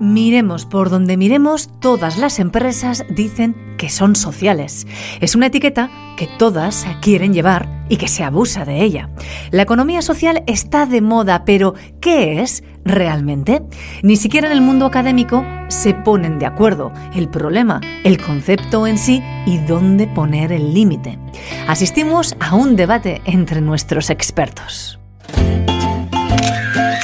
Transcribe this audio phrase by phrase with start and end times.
[0.00, 4.86] Miremos por donde miremos, todas las empresas dicen que son sociales.
[5.20, 9.10] Es una etiqueta que todas quieren llevar y que se abusa de ella.
[9.50, 13.62] La economía social está de moda, pero ¿qué es realmente?
[14.02, 16.92] Ni siquiera en el mundo académico se ponen de acuerdo.
[17.14, 21.18] El problema, el concepto en sí y dónde poner el límite.
[21.66, 24.97] Asistimos a un debate entre nuestros expertos.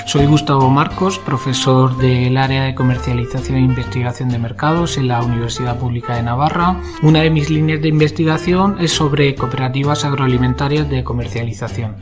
[0.07, 5.79] Soy Gustavo Marcos, profesor del área de comercialización e investigación de mercados en la Universidad
[5.79, 6.81] Pública de Navarra.
[7.03, 11.97] Una de mis líneas de investigación es sobre cooperativas agroalimentarias de comercialización.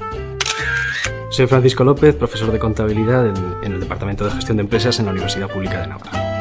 [1.31, 5.13] Soy Francisco López, profesor de contabilidad en, el Departamento de Gestión de Empresas en la
[5.13, 6.32] Universidad Pública de Navarra.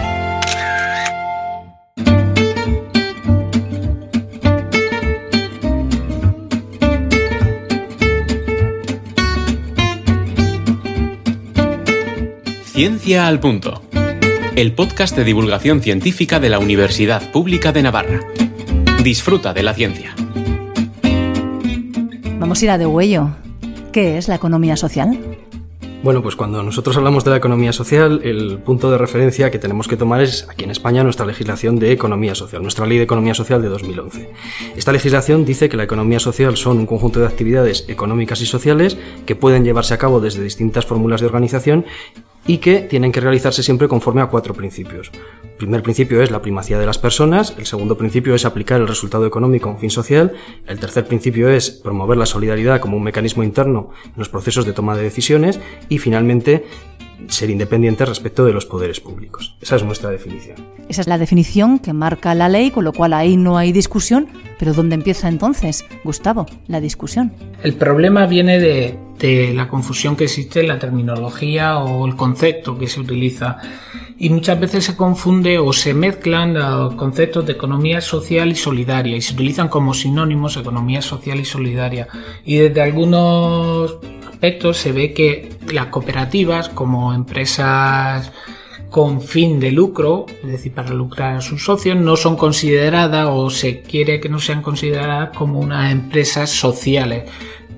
[12.81, 13.83] Ciencia al Punto,
[14.55, 18.21] el podcast de divulgación científica de la Universidad Pública de Navarra.
[19.03, 20.15] Disfruta de la ciencia.
[22.39, 23.35] Vamos a ir a de huello.
[23.91, 25.15] ¿Qué es la economía social?
[26.01, 29.87] Bueno, pues cuando nosotros hablamos de la economía social, el punto de referencia que tenemos
[29.87, 33.35] que tomar es aquí en España nuestra legislación de economía social, nuestra ley de economía
[33.35, 34.31] social de 2011.
[34.75, 38.97] Esta legislación dice que la economía social son un conjunto de actividades económicas y sociales
[39.27, 41.85] que pueden llevarse a cabo desde distintas fórmulas de organización
[42.45, 45.11] y que tienen que realizarse siempre conforme a cuatro principios.
[45.43, 48.87] El primer principio es la primacía de las personas, el segundo principio es aplicar el
[48.87, 50.33] resultado económico a un fin social,
[50.65, 54.73] el tercer principio es promover la solidaridad como un mecanismo interno en los procesos de
[54.73, 56.65] toma de decisiones y finalmente
[57.27, 59.55] ser independiente respecto de los poderes públicos.
[59.61, 60.57] Esa es nuestra definición.
[60.89, 64.27] Esa es la definición que marca la ley, con lo cual ahí no hay discusión.
[64.59, 67.33] Pero ¿dónde empieza entonces, Gustavo, la discusión?
[67.63, 72.77] El problema viene de, de la confusión que existe en la terminología o el concepto
[72.77, 73.57] que se utiliza.
[74.17, 79.15] Y muchas veces se confunde o se mezclan los conceptos de economía social y solidaria
[79.15, 82.07] y se utilizan como sinónimos economía social y solidaria.
[82.45, 83.97] Y desde algunos
[84.41, 88.31] aspectos se ve que las cooperativas como empresas
[88.89, 93.51] con fin de lucro, es decir, para lucrar a sus socios, no son consideradas o
[93.51, 97.29] se quiere que no sean consideradas como unas empresas sociales.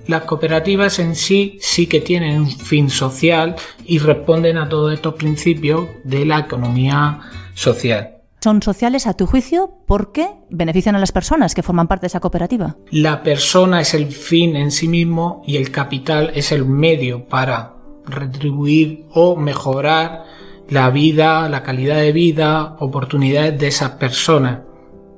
[0.08, 5.16] Las cooperativas en sí sí que tienen un fin social y responden a todos estos
[5.16, 7.20] principios de la economía
[7.56, 8.13] social.
[8.44, 12.20] ¿Son sociales a tu juicio porque benefician a las personas que forman parte de esa
[12.20, 12.76] cooperativa?
[12.92, 17.76] La persona es el fin en sí mismo y el capital es el medio para
[18.06, 20.26] retribuir o mejorar
[20.68, 24.60] la vida, la calidad de vida, oportunidades de esas personas.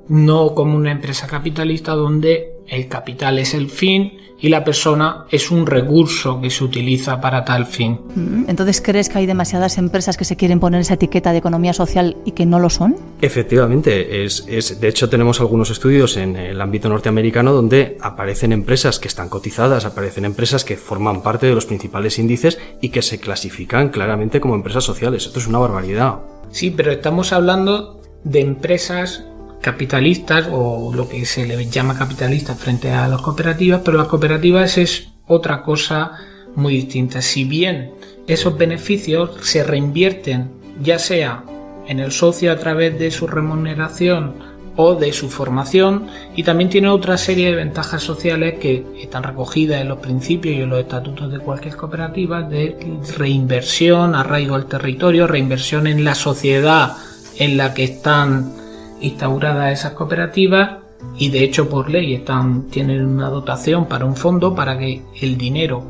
[0.06, 5.50] No como una empresa capitalista donde el capital es el fin y la persona es
[5.50, 8.00] un recurso que se utiliza para tal fin.
[8.14, 11.72] Mm, entonces, ¿crees que hay demasiadas empresas que se quieren poner esa etiqueta de economía
[11.72, 12.96] social y que no lo son?
[13.20, 18.98] Efectivamente, es, es, de hecho tenemos algunos estudios en el ámbito norteamericano donde aparecen empresas
[18.98, 23.18] que están cotizadas, aparecen empresas que forman parte de los principales índices y que se
[23.18, 25.26] clasifican claramente como empresas sociales.
[25.26, 26.16] Esto es una barbaridad.
[26.50, 29.24] Sí, pero estamos hablando de empresas
[29.60, 34.78] capitalistas o lo que se le llama capitalistas frente a las cooperativas, pero las cooperativas
[34.78, 36.12] es otra cosa
[36.54, 37.20] muy distinta.
[37.20, 37.92] Si bien
[38.26, 40.50] esos beneficios se reinvierten
[40.82, 41.44] ya sea
[41.86, 44.34] en el socio a través de su remuneración
[44.76, 49.80] o de su formación y también tiene otra serie de ventajas sociales que están recogidas
[49.80, 52.76] en los principios y en los estatutos de cualquier cooperativa de
[53.16, 56.92] reinversión, arraigo al territorio, reinversión en la sociedad
[57.38, 58.52] en la que están
[59.00, 60.78] instauradas esas cooperativas
[61.18, 65.36] y de hecho por ley están, tienen una dotación para un fondo para que el
[65.36, 65.82] dinero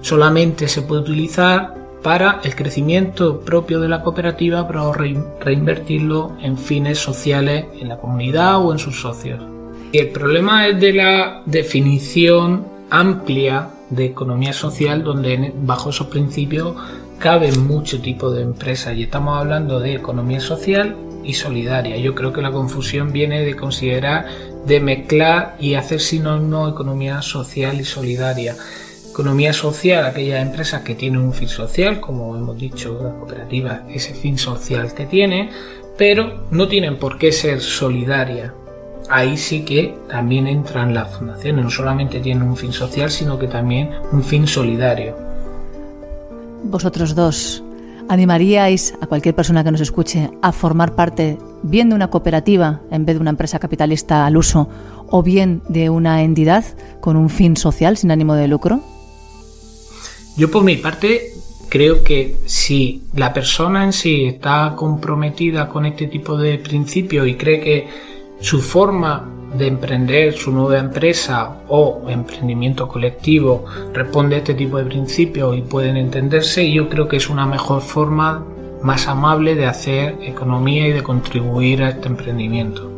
[0.00, 6.98] solamente se puede utilizar para el crecimiento propio de la cooperativa para reinvertirlo en fines
[6.98, 9.42] sociales en la comunidad o en sus socios.
[9.90, 16.76] Y el problema es de la definición amplia de economía social donde bajo esos principios
[17.18, 20.94] caben mucho tipo de empresas y estamos hablando de economía social
[21.24, 21.96] y solidaria.
[21.96, 24.26] Yo creo que la confusión viene de considerar,
[24.66, 28.56] de mezclar y hacer sinónimo economía social y solidaria.
[29.10, 34.14] Economía social, aquellas empresas que tienen un fin social, como hemos dicho, la cooperativa, ese
[34.14, 35.50] fin social que tiene,
[35.96, 38.52] pero no tienen por qué ser solidaria.
[39.08, 43.46] Ahí sí que también entran las fundaciones, no solamente tienen un fin social, sino que
[43.46, 45.16] también un fin solidario.
[46.64, 47.63] Vosotros dos,
[48.08, 53.06] ¿Animaríais a cualquier persona que nos escuche a formar parte bien de una cooperativa en
[53.06, 54.68] vez de una empresa capitalista al uso
[55.08, 56.64] o bien de una entidad
[57.00, 58.80] con un fin social sin ánimo de lucro?
[60.36, 61.32] Yo por mi parte
[61.70, 67.34] creo que si la persona en sí está comprometida con este tipo de principios y
[67.34, 67.88] cree que
[68.40, 74.84] su forma de emprender su nueva empresa o emprendimiento colectivo responde a este tipo de
[74.84, 78.44] principios y pueden entenderse, yo creo que es una mejor forma
[78.82, 82.90] más amable de hacer economía y de contribuir a este emprendimiento.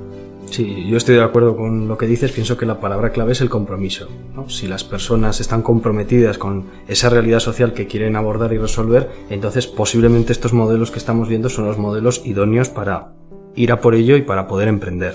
[0.50, 3.40] Sí, yo estoy de acuerdo con lo que dices, pienso que la palabra clave es
[3.40, 4.08] el compromiso.
[4.48, 9.66] Si las personas están comprometidas con esa realidad social que quieren abordar y resolver, entonces
[9.66, 13.12] posiblemente estos modelos que estamos viendo son los modelos idóneos para
[13.54, 15.14] ir a por ello y para poder emprender.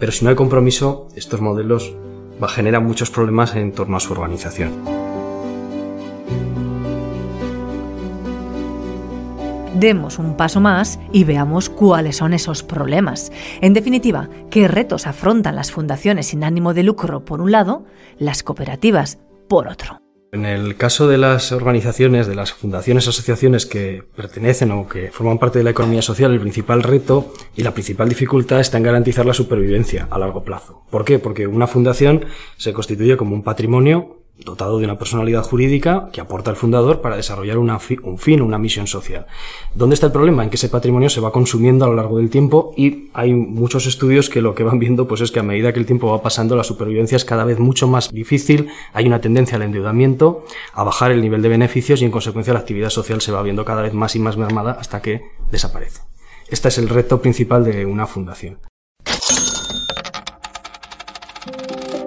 [0.00, 1.94] Pero si no hay compromiso, estos modelos
[2.48, 4.72] generan muchos problemas en torno a su organización.
[9.74, 13.30] Demos un paso más y veamos cuáles son esos problemas.
[13.60, 17.84] En definitiva, qué retos afrontan las fundaciones sin ánimo de lucro por un lado,
[18.18, 19.18] las cooperativas
[19.48, 20.00] por otro.
[20.32, 25.38] En el caso de las organizaciones, de las fundaciones, asociaciones que pertenecen o que forman
[25.38, 29.26] parte de la economía social, el principal reto y la principal dificultad está en garantizar
[29.26, 30.84] la supervivencia a largo plazo.
[30.88, 31.18] ¿Por qué?
[31.18, 36.50] Porque una fundación se constituye como un patrimonio dotado de una personalidad jurídica que aporta
[36.50, 39.26] al fundador para desarrollar un fin, una misión social.
[39.74, 40.42] ¿Dónde está el problema?
[40.42, 43.86] En que ese patrimonio se va consumiendo a lo largo del tiempo y hay muchos
[43.86, 46.22] estudios que lo que van viendo pues es que a medida que el tiempo va
[46.22, 50.84] pasando la supervivencia es cada vez mucho más difícil, hay una tendencia al endeudamiento, a
[50.84, 53.82] bajar el nivel de beneficios y en consecuencia la actividad social se va viendo cada
[53.82, 56.02] vez más y más mermada hasta que desaparece.
[56.48, 58.69] Este es el reto principal de una fundación.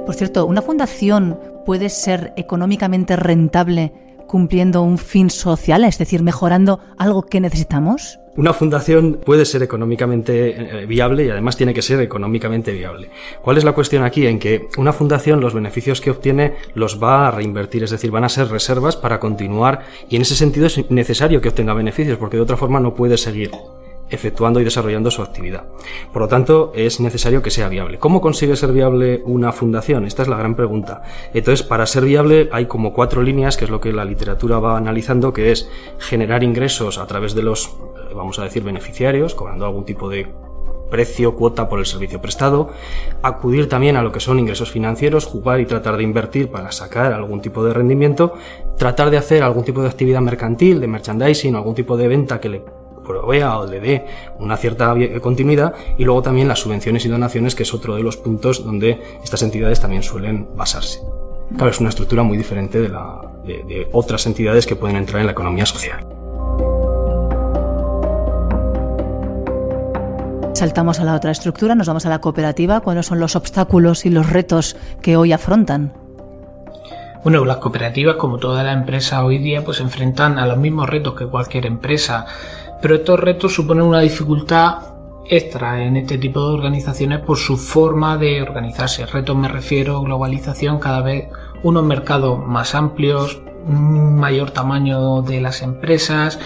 [0.05, 3.93] Por cierto, una fundación puede ser económicamente rentable
[4.27, 8.19] cumpliendo un fin social, es decir, mejorando algo que necesitamos?
[8.35, 13.11] Una fundación puede ser económicamente eh, viable y además tiene que ser económicamente viable.
[13.43, 14.25] ¿Cuál es la cuestión aquí?
[14.25, 18.23] En que una fundación los beneficios que obtiene los va a reinvertir, es decir, van
[18.23, 22.37] a ser reservas para continuar y en ese sentido es necesario que obtenga beneficios porque
[22.37, 23.51] de otra forma no puede seguir
[24.09, 25.65] efectuando y desarrollando su actividad.
[26.11, 27.99] Por lo tanto, es necesario que sea viable.
[27.99, 30.05] ¿Cómo consigue ser viable una fundación?
[30.05, 31.03] Esta es la gran pregunta.
[31.33, 34.77] Entonces, para ser viable hay como cuatro líneas, que es lo que la literatura va
[34.77, 35.69] analizando, que es
[35.99, 40.27] generar ingresos a través de los, eh, vamos a decir, beneficiarios, cobrando algún tipo de
[40.93, 42.69] precio, cuota por el servicio prestado,
[43.23, 47.13] acudir también a lo que son ingresos financieros, jugar y tratar de invertir para sacar
[47.13, 48.35] algún tipo de rendimiento,
[48.77, 52.49] tratar de hacer algún tipo de actividad mercantil, de merchandising algún tipo de venta que
[52.49, 52.61] le
[53.03, 54.05] provea o le dé
[54.39, 58.17] una cierta continuidad y luego también las subvenciones y donaciones, que es otro de los
[58.17, 60.99] puntos donde estas entidades también suelen basarse.
[61.55, 65.27] Claro, es una estructura muy diferente de, la, de, otras entidades que pueden entrar en
[65.27, 66.05] la economía social.
[70.53, 72.79] Saltamos a la otra estructura, nos vamos a la cooperativa.
[72.79, 75.93] ¿Cuáles son los obstáculos y los retos que hoy afrontan?
[77.23, 80.89] Bueno, las cooperativas, como toda la empresa hoy día, pues se enfrentan a los mismos
[80.89, 82.25] retos que cualquier empresa
[82.83, 84.79] pero estos retos suponen una dificultad
[85.29, 89.05] extra en este tipo de organizaciones por su forma de organizarse.
[89.05, 91.29] Retos me refiero globalización, cada vez
[91.63, 96.37] unos mercados más amplios, un mayor tamaño de las empresas.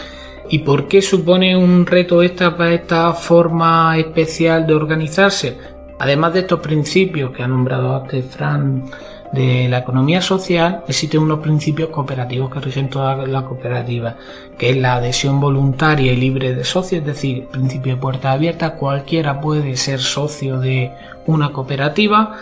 [0.48, 5.58] ¿Y por qué supone un reto esta para esta forma especial de organizarse?
[5.98, 8.84] Además de estos principios que ha nombrado antes Fran
[9.32, 14.16] de la economía social existen unos principios cooperativos que rigen toda la cooperativa,
[14.58, 18.76] que es la adhesión voluntaria y libre de socios, es decir, principio de puerta abierta,
[18.76, 20.92] cualquiera puede ser socio de
[21.26, 22.38] una cooperativa,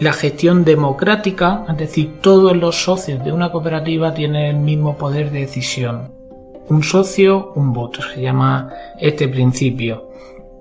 [0.00, 5.30] la gestión democrática, es decir, todos los socios de una cooperativa tienen el mismo poder
[5.30, 6.12] de decisión.
[6.68, 10.08] Un socio, un voto, se llama este principio.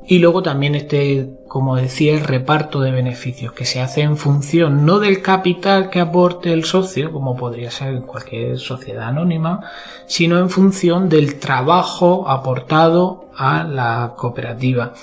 [0.06, 4.86] Y luego también este, como decía, el reparto de beneficios que se hace en función
[4.86, 9.62] no del capital que aporte el socio, como podría ser en cualquier sociedad anónima,
[10.06, 14.94] sino en función del trabajo aportado a la cooperativa.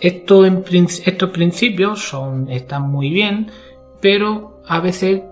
[0.00, 3.50] Estos principios son, están muy bien,
[4.00, 5.22] pero a veces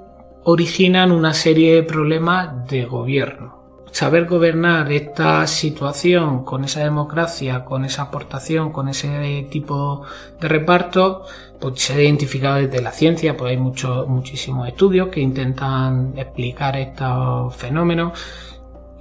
[0.44, 3.61] originan una serie de problemas de gobierno
[3.92, 10.02] saber gobernar esta situación con esa democracia, con esa aportación, con ese tipo
[10.40, 11.26] de reparto,
[11.60, 16.76] pues se ha identificado desde la ciencia, pues hay muchos, muchísimos estudios que intentan explicar
[16.76, 18.18] estos fenómenos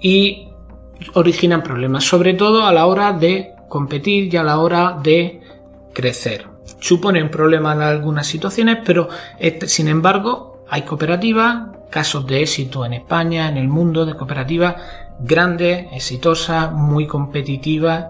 [0.02, 0.50] y
[1.14, 5.42] originan problemas, sobre todo a la hora de competir y a la hora de
[5.94, 6.48] crecer.
[6.82, 9.08] Suponen problemas en algunas situaciones, pero
[9.40, 14.76] este, sin embargo hay cooperativas casos de éxito en España, en el mundo, de cooperativas
[15.20, 18.06] grandes, exitosas, muy competitivas.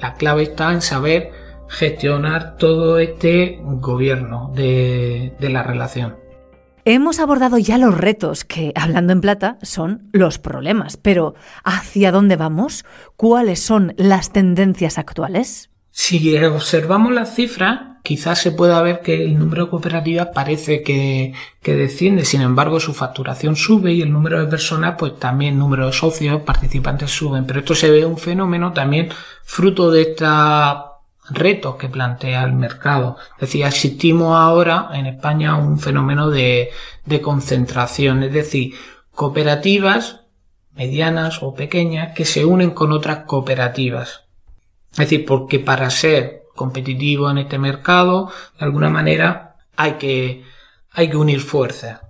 [0.00, 1.32] La clave está en saber
[1.68, 6.14] gestionar todo este gobierno de, la relación.
[6.84, 10.96] Hemos abordado ya los retos, que, hablando en plata, son los problemas.
[10.96, 11.34] Pero,
[11.64, 12.84] ¿hacia dónde vamos?
[13.16, 15.70] ¿Cuáles son las tendencias actuales?
[15.90, 21.34] Si observamos las cifras, quizás se pueda ver que el número de cooperativas parece que,
[21.64, 25.86] desciende, sin embargo su facturación sube y el número de personas, pues también el número
[25.86, 27.46] de socios, participantes suben.
[27.46, 29.08] Pero esto se ve un fenómeno también
[29.42, 30.28] fruto de estos
[31.30, 33.16] retos que plantea el mercado.
[33.34, 36.70] Es decir, asistimos ahora en España un fenómeno de,
[37.06, 38.74] de concentración, es decir,
[39.16, 40.20] cooperativas
[40.76, 44.26] medianas o pequeñas que se unen con otras cooperativas.
[44.92, 50.42] Es decir, porque para ser competitivo en este mercado, de alguna manera hay que,
[50.90, 52.00] hay que unir fuerzas.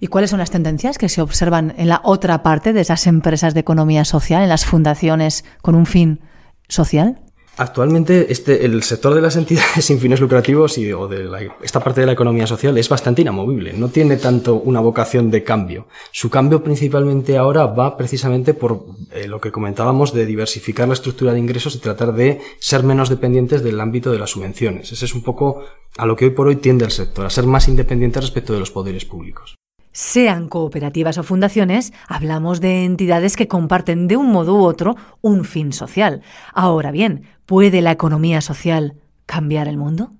[0.00, 3.54] ¿Y cuáles son las tendencias que se observan en la otra parte de esas empresas
[3.54, 6.20] de economía social, en las fundaciones con un fin
[6.68, 7.23] social?
[7.56, 12.00] Actualmente este, el sector de las entidades sin fines lucrativos y o de esta parte
[12.00, 15.86] de la economía social es bastante inamovible, no tiene tanto una vocación de cambio.
[16.10, 21.32] Su cambio principalmente ahora va precisamente por eh, lo que comentábamos de diversificar la estructura
[21.32, 24.90] de ingresos y tratar de ser menos dependientes del ámbito de las subvenciones.
[24.90, 25.64] Ese es un poco
[25.96, 28.60] a lo que hoy por hoy tiende el sector, a ser más independiente respecto de
[28.60, 29.54] los poderes públicos.
[29.94, 35.44] Sean cooperativas o fundaciones, hablamos de entidades que comparten de un modo u otro un
[35.44, 36.20] fin social.
[36.52, 40.10] Ahora bien, ¿puede la economía social cambiar el mundo?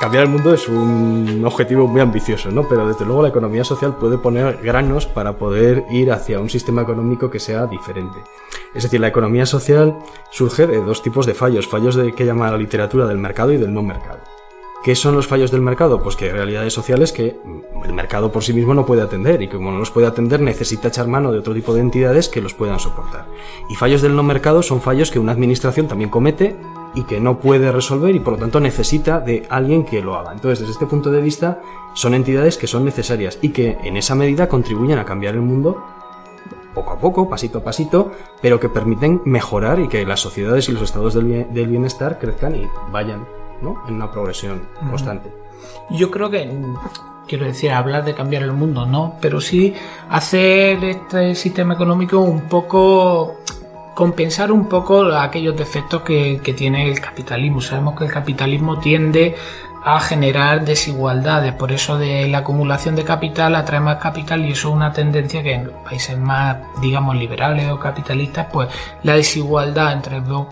[0.00, 2.66] Cambiar el mundo es un objetivo muy ambicioso, ¿no?
[2.66, 6.80] Pero desde luego la economía social puede poner granos para poder ir hacia un sistema
[6.80, 8.16] económico que sea diferente.
[8.74, 9.98] Es decir, la economía social
[10.30, 13.58] surge de dos tipos de fallos, fallos de que llama la literatura del mercado y
[13.58, 14.20] del no mercado.
[14.82, 16.02] ¿Qué son los fallos del mercado?
[16.02, 17.36] Pues que hay realidades sociales que
[17.84, 20.40] el mercado por sí mismo no puede atender y que como no los puede atender
[20.40, 23.26] necesita echar mano de otro tipo de entidades que los puedan soportar.
[23.68, 26.56] Y fallos del no mercado son fallos que una administración también comete
[26.94, 30.32] y que no puede resolver y por lo tanto necesita de alguien que lo haga.
[30.32, 31.60] Entonces, desde este punto de vista,
[31.92, 35.84] son entidades que son necesarias y que en esa medida contribuyen a cambiar el mundo
[36.74, 40.72] poco a poco, pasito a pasito, pero que permiten mejorar y que las sociedades y
[40.72, 45.30] los estados del bienestar crezcan y vayan en una progresión constante.
[45.90, 46.50] Yo creo que,
[47.26, 49.74] quiero decir, hablar de cambiar el mundo, no, pero sí
[50.08, 53.36] hacer este sistema económico un poco
[53.94, 57.60] compensar un poco aquellos defectos que, que, tiene el capitalismo.
[57.60, 59.34] Sabemos que el capitalismo tiende
[59.84, 64.68] a generar desigualdades, por eso de la acumulación de capital atrae más capital y eso
[64.68, 68.68] es una tendencia que en países más, digamos, liberales o capitalistas, pues
[69.02, 70.46] la desigualdad entre dos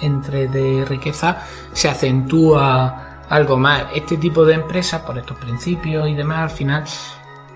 [0.00, 3.84] entre de riqueza se acentúa algo más.
[3.94, 6.84] Este tipo de empresas, por estos principios y demás, al final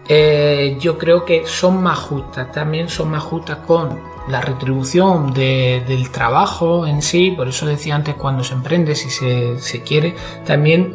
[0.08, 6.10] eh, yo creo que son más justas, también son más justas con la retribución del
[6.10, 10.94] trabajo en sí, por eso decía antes cuando se emprende, si se, se quiere, también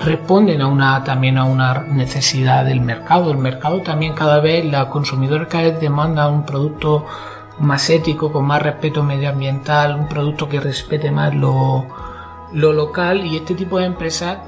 [0.00, 3.30] responden a una también a una necesidad del mercado.
[3.30, 7.06] El mercado también cada vez, la consumidora cada vez demanda un producto
[7.58, 11.86] más ético, con más respeto medioambiental, un producto que respete más lo,
[12.52, 14.38] local y este tipo de empresas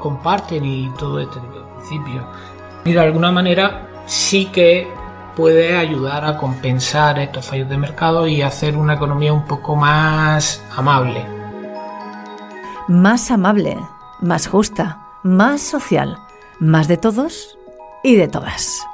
[0.00, 2.24] comparten y todo este tipo de principios.
[2.84, 4.88] Y de alguna manera sí que
[5.36, 10.64] puede ayudar a compensar estos fallos de mercado y hacer una economía un poco más
[10.76, 11.24] amable.
[12.88, 13.76] Más amable,
[14.20, 16.18] más justa, más social,
[16.58, 17.56] más de todos
[18.02, 18.84] y de todas.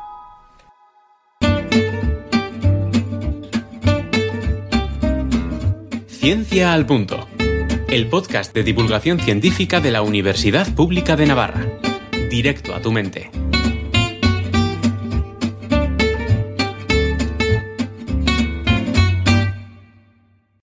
[6.25, 7.29] Ciencia al Punto,
[7.87, 11.67] el podcast de divulgación científica de la Universidad Pública de Navarra.
[12.31, 13.31] Directo a tu mente.